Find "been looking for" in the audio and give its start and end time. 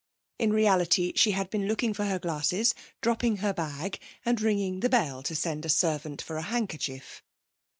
1.51-2.05